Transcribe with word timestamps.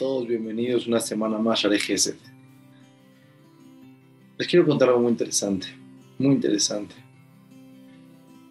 todos, 0.00 0.26
bienvenidos 0.26 0.86
una 0.86 0.98
semana 0.98 1.36
más 1.36 1.62
a 1.66 1.68
Gesed. 1.68 2.14
Les 4.38 4.48
quiero 4.48 4.64
contar 4.64 4.88
algo 4.88 5.02
muy 5.02 5.10
interesante, 5.10 5.66
muy 6.18 6.36
interesante. 6.36 6.94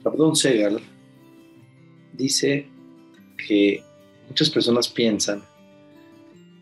Rabdon 0.03 0.35
Segal 0.35 0.79
dice 2.13 2.67
que 3.47 3.83
muchas 4.27 4.51
personas 4.51 4.89
piensan 4.89 5.41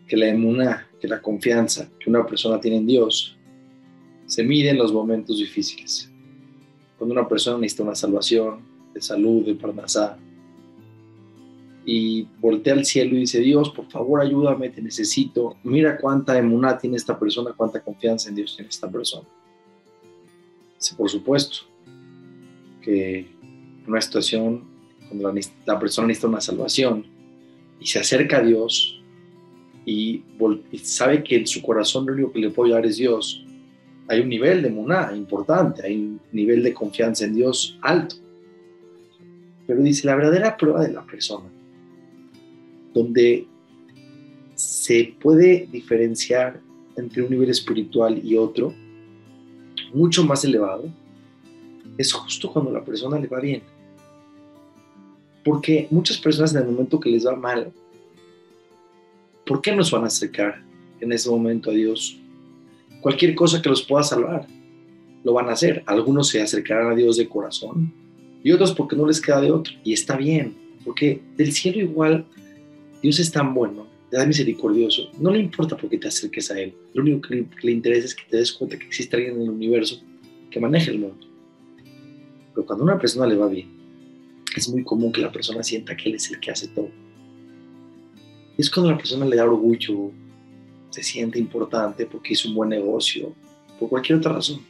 que 0.06 0.16
la 0.16 0.28
emuna, 0.28 0.88
que 0.98 1.06
la 1.06 1.20
confianza 1.20 1.90
que 2.00 2.08
una 2.08 2.24
persona 2.24 2.58
tiene 2.58 2.78
en 2.78 2.86
Dios 2.86 3.36
se 4.24 4.42
mide 4.42 4.70
en 4.70 4.78
los 4.78 4.90
momentos 4.90 5.36
difíciles. 5.36 6.10
Cuando 6.96 7.12
una 7.12 7.28
persona 7.28 7.58
necesita 7.58 7.82
una 7.82 7.94
salvación 7.94 8.60
de 8.94 9.02
salud, 9.02 9.44
de 9.44 9.54
parnasá, 9.54 10.16
y 11.90 12.28
voltea 12.38 12.74
al 12.74 12.84
cielo 12.84 13.16
y 13.16 13.20
dice, 13.20 13.40
Dios, 13.40 13.70
por 13.70 13.90
favor, 13.90 14.20
ayúdame, 14.20 14.68
te 14.68 14.82
necesito. 14.82 15.56
Mira 15.64 15.96
cuánta 15.96 16.36
emuná 16.36 16.76
tiene 16.76 16.98
esta 16.98 17.18
persona, 17.18 17.54
cuánta 17.56 17.80
confianza 17.80 18.28
en 18.28 18.34
Dios 18.34 18.54
tiene 18.54 18.68
esta 18.68 18.90
persona. 18.90 19.26
Dice, 20.78 20.94
por 20.94 21.08
supuesto, 21.08 21.60
que 22.82 23.20
en 23.20 23.84
una 23.86 24.02
situación 24.02 24.64
cuando 25.08 25.32
la, 25.64 25.80
persona 25.80 26.08
necesita 26.08 26.28
una 26.28 26.42
salvación 26.42 27.06
y 27.80 27.86
se 27.86 28.00
acerca 28.00 28.36
a 28.36 28.42
Dios 28.42 29.02
y, 29.86 30.24
sabe 30.82 31.24
que 31.24 31.36
en 31.36 31.46
su 31.46 31.62
corazón 31.62 32.04
lo 32.04 32.12
único 32.12 32.32
que 32.32 32.40
le 32.40 32.50
puede 32.50 32.72
ayudar 32.72 32.84
es 32.84 32.98
Dios, 32.98 33.46
hay 34.08 34.20
un 34.20 34.28
nivel 34.28 34.60
de 34.60 34.68
emuná 34.68 35.10
importante, 35.16 35.86
hay 35.86 35.96
un 35.96 36.20
nivel 36.32 36.62
de 36.62 36.74
confianza 36.74 37.24
en 37.24 37.34
Dios 37.34 37.78
alto. 37.80 38.16
Pero 39.66 39.80
dice, 39.80 40.06
la 40.06 40.16
verdadera 40.16 40.54
prueba 40.54 40.82
de 40.82 40.92
la 40.92 41.06
persona 41.06 41.48
donde 42.94 43.46
se 44.54 45.14
puede 45.20 45.68
diferenciar 45.70 46.60
entre 46.96 47.22
un 47.22 47.30
nivel 47.30 47.50
espiritual 47.50 48.20
y 48.24 48.36
otro, 48.36 48.74
mucho 49.94 50.24
más 50.24 50.44
elevado, 50.44 50.90
es 51.96 52.12
justo 52.12 52.52
cuando 52.52 52.72
la 52.72 52.84
persona 52.84 53.18
le 53.18 53.28
va 53.28 53.40
bien. 53.40 53.62
Porque 55.44 55.86
muchas 55.90 56.18
personas 56.18 56.54
en 56.54 56.62
el 56.62 56.66
momento 56.66 57.00
que 57.00 57.10
les 57.10 57.26
va 57.26 57.36
mal, 57.36 57.72
¿por 59.46 59.60
qué 59.60 59.74
nos 59.74 59.90
van 59.90 60.04
a 60.04 60.08
acercar 60.08 60.62
en 61.00 61.12
ese 61.12 61.30
momento 61.30 61.70
a 61.70 61.74
Dios? 61.74 62.18
Cualquier 63.00 63.34
cosa 63.34 63.62
que 63.62 63.68
los 63.68 63.82
pueda 63.82 64.02
salvar, 64.02 64.46
lo 65.24 65.32
van 65.32 65.48
a 65.48 65.52
hacer. 65.52 65.82
Algunos 65.86 66.28
se 66.28 66.42
acercarán 66.42 66.92
a 66.92 66.94
Dios 66.94 67.16
de 67.16 67.28
corazón 67.28 67.92
y 68.42 68.52
otros 68.52 68.72
porque 68.72 68.96
no 68.96 69.06
les 69.06 69.20
queda 69.20 69.40
de 69.40 69.50
otro. 69.50 69.72
Y 69.84 69.92
está 69.92 70.16
bien, 70.16 70.56
porque 70.84 71.20
del 71.36 71.52
cielo 71.52 71.80
igual 71.80 72.26
Dios 73.02 73.18
es 73.20 73.30
tan 73.30 73.54
bueno, 73.54 73.86
es 74.10 74.26
misericordioso, 74.26 75.10
no 75.18 75.30
le 75.30 75.40
importa 75.40 75.76
por 75.76 75.88
qué 75.90 75.98
te 75.98 76.08
acerques 76.08 76.50
a 76.50 76.60
Él. 76.60 76.74
Lo 76.94 77.02
único 77.02 77.28
que 77.28 77.46
le, 77.62 77.72
interesa 77.72 78.06
es 78.06 78.14
que 78.14 78.24
te 78.28 78.38
des 78.38 78.52
cuenta 78.52 78.78
que 78.78 78.86
existe 78.86 79.16
alguien 79.16 79.36
en 79.36 79.42
el 79.42 79.50
universo 79.50 80.00
que 80.50 80.58
maneja 80.58 80.90
el 80.90 81.00
mundo. 81.00 81.26
Pero 82.54 82.66
cuando 82.66 82.84
a 82.84 82.88
una 82.88 82.98
persona 82.98 83.26
le 83.26 83.36
va 83.36 83.48
bien, 83.48 83.68
es 84.56 84.68
muy 84.68 84.82
común 84.82 85.12
que 85.12 85.20
la 85.20 85.30
persona 85.30 85.62
sienta 85.62 85.96
que 85.96 86.08
Él 86.08 86.16
es 86.16 86.30
el 86.30 86.40
que 86.40 86.50
hace 86.50 86.68
todo. 86.68 86.90
Y 88.56 88.62
es 88.62 88.70
cuando 88.70 88.90
la 88.90 88.98
persona 88.98 89.26
le 89.26 89.36
da 89.36 89.44
orgullo, 89.44 90.10
se 90.90 91.02
siente 91.02 91.38
importante 91.38 92.06
porque 92.06 92.32
hizo 92.32 92.48
un 92.48 92.54
buen 92.54 92.70
negocio, 92.70 93.32
por 93.78 93.88
cualquier 93.88 94.18
otra 94.18 94.32
razón. 94.32 94.60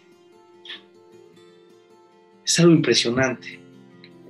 Es 2.44 2.58
algo 2.58 2.72
impresionante. 2.72 3.58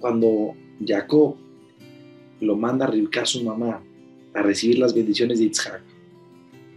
Cuando 0.01 0.55
Jacob 0.87 1.37
lo 2.41 2.57
manda 2.57 2.87
a 2.87 2.91
Rivka 2.91 3.23
a 3.23 3.27
su 3.27 3.43
mamá 3.43 3.83
a 4.39 4.43
recibir 4.43 4.79
las 4.79 4.95
bendiciones 4.95 5.39
de 5.39 5.47
Yitzhak, 5.47 5.83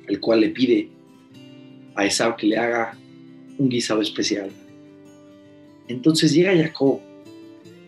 el 0.07 0.19
cual 0.19 0.41
le 0.41 0.49
pide 0.49 0.89
a 1.95 2.05
Esau 2.05 2.35
que 2.35 2.47
le 2.47 2.57
haga 2.57 2.97
un 3.57 3.69
guisado 3.69 4.01
especial. 4.01 4.49
Entonces 5.87 6.33
llega 6.33 6.55
Jacob 6.55 6.99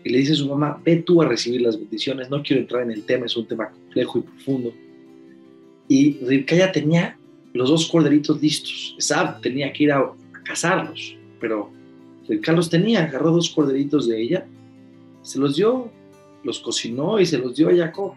y 0.04 0.10
le 0.10 0.18
dice 0.18 0.32
a 0.32 0.36
su 0.36 0.48
mamá, 0.48 0.80
ve 0.84 0.96
tú 0.96 1.22
a 1.22 1.28
recibir 1.28 1.62
las 1.62 1.78
bendiciones, 1.78 2.30
no 2.30 2.42
quiero 2.42 2.62
entrar 2.62 2.82
en 2.82 2.92
el 2.92 3.04
tema, 3.04 3.26
es 3.26 3.36
un 3.36 3.46
tema 3.46 3.70
complejo 3.70 4.18
y 4.18 4.22
profundo. 4.22 4.72
Y 5.88 6.18
Rivka 6.24 6.54
ya 6.56 6.70
tenía 6.70 7.18
los 7.52 7.68
dos 7.68 7.88
corderitos 7.88 8.40
listos. 8.40 8.94
Esau 8.98 9.40
tenía 9.40 9.72
que 9.72 9.84
ir 9.84 9.92
a, 9.92 10.12
cazarlos, 10.44 11.16
pero 11.40 11.70
Rivka 12.28 12.52
los 12.52 12.68
tenía, 12.68 13.04
agarró 13.04 13.32
dos 13.32 13.48
corderitos 13.48 14.06
de 14.06 14.22
ella, 14.22 14.46
se 15.22 15.38
los 15.38 15.56
dio, 15.56 15.90
los 16.44 16.60
cocinó 16.60 17.18
y 17.18 17.24
se 17.24 17.38
los 17.38 17.56
dio 17.56 17.70
a 17.70 17.74
Jacob 17.74 18.14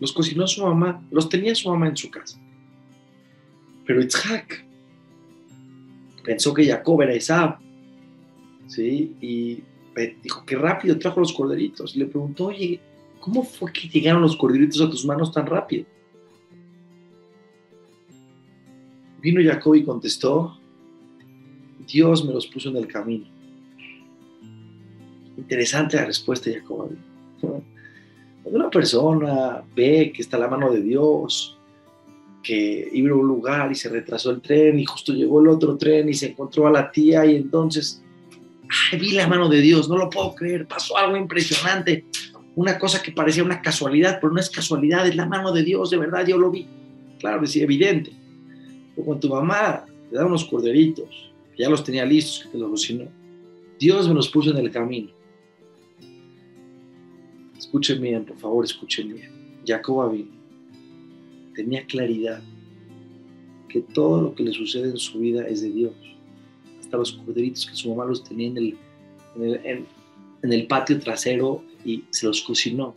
los 0.00 0.12
cocinó 0.12 0.46
su 0.46 0.64
mamá, 0.64 1.02
los 1.10 1.28
tenía 1.28 1.54
su 1.54 1.68
mamá 1.68 1.88
en 1.88 1.96
su 1.96 2.10
casa. 2.10 2.40
Pero 3.86 4.02
Itzhak 4.02 4.64
pensó 6.24 6.52
que 6.52 6.66
Jacob 6.66 7.02
era 7.02 7.16
Isaac, 7.16 7.58
¿sí? 8.66 9.16
Y 9.20 9.62
dijo, 10.22 10.44
qué 10.44 10.56
rápido 10.56 10.98
trajo 10.98 11.20
los 11.20 11.32
corderitos. 11.32 11.96
le 11.96 12.06
preguntó, 12.06 12.46
oye, 12.46 12.80
¿cómo 13.20 13.42
fue 13.42 13.72
que 13.72 13.88
llegaron 13.88 14.22
los 14.22 14.36
corderitos 14.36 14.80
a 14.80 14.90
tus 14.90 15.04
manos 15.04 15.32
tan 15.32 15.46
rápido? 15.46 15.86
Vino 19.20 19.40
Jacob 19.42 19.74
y 19.74 19.84
contestó, 19.84 20.56
Dios 21.86 22.24
me 22.24 22.32
los 22.32 22.46
puso 22.46 22.68
en 22.68 22.76
el 22.76 22.86
camino. 22.86 23.26
Interesante 25.36 25.96
la 25.96 26.04
respuesta 26.04 26.50
de 26.50 26.60
Jacob. 26.60 26.90
Una 28.50 28.70
persona 28.70 29.62
ve 29.74 30.12
que 30.14 30.22
está 30.22 30.38
la 30.38 30.48
mano 30.48 30.72
de 30.72 30.82
Dios, 30.82 31.58
que 32.42 32.88
iba 32.92 33.10
a 33.10 33.14
un 33.14 33.26
lugar 33.26 33.70
y 33.70 33.74
se 33.74 33.88
retrasó 33.88 34.30
el 34.30 34.40
tren 34.40 34.78
y 34.78 34.84
justo 34.84 35.12
llegó 35.12 35.40
el 35.40 35.48
otro 35.48 35.76
tren 35.76 36.08
y 36.08 36.14
se 36.14 36.28
encontró 36.28 36.66
a 36.66 36.70
la 36.70 36.90
tía 36.90 37.26
y 37.26 37.36
entonces, 37.36 38.02
ay, 38.90 38.98
vi 38.98 39.12
la 39.12 39.26
mano 39.26 39.48
de 39.48 39.60
Dios, 39.60 39.88
no 39.88 39.96
lo 39.96 40.08
puedo 40.08 40.34
creer, 40.34 40.66
pasó 40.66 40.96
algo 40.96 41.16
impresionante, 41.16 42.04
una 42.54 42.78
cosa 42.78 43.02
que 43.02 43.12
parecía 43.12 43.44
una 43.44 43.60
casualidad, 43.60 44.18
pero 44.20 44.32
no 44.32 44.40
es 44.40 44.50
casualidad, 44.50 45.06
es 45.06 45.14
la 45.14 45.26
mano 45.26 45.52
de 45.52 45.62
Dios, 45.62 45.90
de 45.90 45.98
verdad, 45.98 46.26
yo 46.26 46.38
lo 46.38 46.50
vi. 46.50 46.66
Claro, 47.20 47.44
es 47.44 47.54
evidente. 47.56 48.12
Pero 48.94 49.04
cuando 49.04 49.28
tu 49.28 49.34
mamá 49.34 49.84
te 50.10 50.16
da 50.16 50.26
unos 50.26 50.44
corderitos, 50.44 51.32
que 51.54 51.62
ya 51.62 51.68
los 51.68 51.84
tenía 51.84 52.04
listos, 52.04 52.44
que 52.44 52.48
te 52.50 52.58
los 52.58 52.70
cocinó, 52.70 53.04
Dios 53.78 54.08
me 54.08 54.14
los 54.14 54.28
puso 54.28 54.50
en 54.50 54.56
el 54.56 54.70
camino. 54.70 55.10
Escuchen 57.58 58.00
bien, 58.00 58.24
por 58.24 58.38
favor, 58.38 58.64
escuchen 58.64 59.14
bien. 59.14 59.30
Jacob 59.66 60.16
tenía 61.54 61.84
claridad 61.86 62.40
que 63.68 63.80
todo 63.80 64.22
lo 64.22 64.34
que 64.34 64.44
le 64.44 64.52
sucede 64.52 64.90
en 64.90 64.96
su 64.96 65.18
vida 65.18 65.46
es 65.46 65.62
de 65.62 65.70
Dios. 65.70 65.94
Hasta 66.78 66.96
los 66.96 67.12
corderitos 67.12 67.66
que 67.66 67.74
su 67.74 67.90
mamá 67.90 68.04
los 68.04 68.22
tenía 68.22 68.48
en 68.48 68.56
el, 68.56 68.78
en 69.36 70.52
el, 70.52 70.66
patio 70.68 70.98
trasero 71.00 71.64
y 71.84 72.04
se 72.10 72.26
los 72.26 72.40
cocinó, 72.42 72.94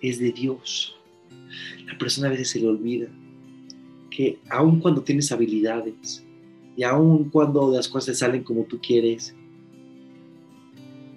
es 0.00 0.18
de 0.18 0.32
Dios. 0.32 0.96
La 1.86 1.96
persona 1.98 2.28
a 2.28 2.30
veces 2.30 2.48
se 2.48 2.60
le 2.60 2.68
olvida 2.68 3.08
que 4.10 4.38
aun 4.48 4.80
cuando 4.80 5.02
tienes 5.02 5.30
habilidades 5.32 6.24
y 6.76 6.82
aun 6.82 7.28
cuando 7.30 7.70
las 7.70 7.88
cosas 7.88 8.18
salen 8.18 8.42
como 8.42 8.64
tú 8.64 8.80
quieres, 8.80 9.34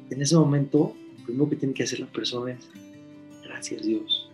en 0.09 0.21
ese 0.21 0.35
momento 0.35 0.93
primero 1.25 1.49
que 1.49 1.55
tiene 1.55 1.73
que 1.73 1.83
hacer 1.83 1.99
la 1.99 2.11
persona 2.11 2.53
es, 2.53 2.69
gracias 3.43 3.83
Dios. 3.83 4.29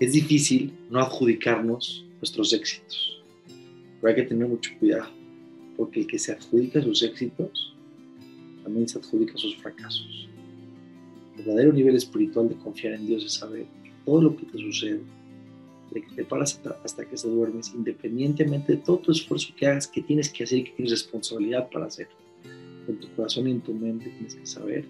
Es 0.00 0.12
difícil 0.12 0.72
no 0.90 1.00
adjudicarnos 1.00 2.04
nuestros 2.20 2.52
éxitos, 2.52 3.22
pero 4.00 4.08
hay 4.08 4.22
que 4.22 4.28
tener 4.28 4.46
mucho 4.46 4.70
cuidado, 4.78 5.10
porque 5.76 6.00
el 6.00 6.06
que 6.06 6.18
se 6.18 6.32
adjudica 6.32 6.82
sus 6.82 7.02
éxitos, 7.02 7.74
también 8.62 8.88
se 8.88 8.98
adjudica 8.98 9.36
sus 9.36 9.56
fracasos. 9.56 10.28
El 11.36 11.44
verdadero 11.44 11.72
nivel 11.72 11.96
espiritual 11.96 12.48
de 12.48 12.56
confiar 12.56 12.94
en 12.94 13.06
Dios 13.06 13.24
es 13.24 13.34
saber 13.34 13.66
que 13.84 13.92
todo 14.04 14.22
lo 14.22 14.36
que 14.36 14.46
te 14.46 14.58
sucede, 14.58 15.00
de 15.92 16.02
que 16.02 16.14
te 16.14 16.24
paras 16.24 16.60
hasta 16.84 17.04
que 17.08 17.16
se 17.16 17.28
duermes, 17.28 17.72
independientemente 17.74 18.72
de 18.72 18.78
todo 18.78 18.98
tu 18.98 19.12
esfuerzo 19.12 19.54
que 19.56 19.66
hagas, 19.66 19.86
que 19.86 20.02
tienes 20.02 20.28
que 20.28 20.44
hacer 20.44 20.58
y 20.58 20.64
que 20.64 20.72
tienes 20.72 20.90
responsabilidad 20.90 21.70
para 21.70 21.86
hacer, 21.86 22.08
en 22.88 22.98
tu 22.98 23.08
corazón 23.14 23.48
y 23.48 23.52
en 23.52 23.60
tu 23.60 23.72
mente 23.72 24.10
tienes 24.10 24.34
que 24.34 24.46
saber 24.46 24.84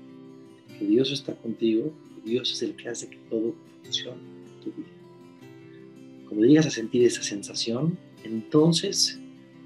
que 0.79 0.85
Dios 0.85 1.13
está 1.13 1.35
contigo, 1.35 1.93
que 2.15 2.31
Dios 2.31 2.53
es 2.53 2.63
el 2.63 2.75
que 2.75 2.89
hace 2.89 3.09
que 3.09 3.19
todo 3.31 3.55
funcione 3.83 4.21
en 4.21 4.65
tu 4.65 4.73
vida. 4.73 4.89
Cuando 6.29 6.47
llegas 6.47 6.67
a 6.67 6.71
sentir 6.71 7.05
esa 7.05 7.23
sensación, 7.23 7.99
entonces 8.25 9.21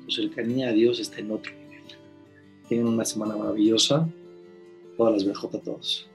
tu 0.05 0.11
cercanía 0.13 0.69
a 0.69 0.73
Dios 0.73 1.01
está 1.01 1.21
en 1.21 1.31
otro 1.31 1.53
nivel. 1.53 1.83
Tengan 2.69 2.89
una 2.89 3.05
semana 3.05 3.37
maravillosa. 3.37 4.09
Todas 4.97 5.15
las 5.15 5.25
BJ 5.25 5.57
a 5.57 5.61
todos. 5.63 6.10